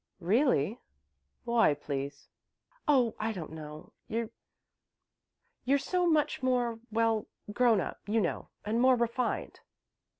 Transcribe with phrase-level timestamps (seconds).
[0.19, 0.81] "Really?
[1.43, 2.27] Why, please?"
[2.87, 3.93] "Oh, I don't know.
[4.07, 9.59] You're so much more, well, grown up, you know, and more refined."